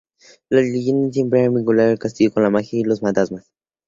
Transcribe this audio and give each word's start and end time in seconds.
Las 0.49 0.63
leyendas 0.63 1.13
siempre 1.13 1.43
han 1.45 1.53
vinculado 1.53 1.91
el 1.91 1.99
castillo 1.99 2.31
con 2.33 2.41
la 2.41 2.49
magia 2.49 2.79
y 2.79 2.83
los 2.83 3.01
fantasmas. 3.01 3.51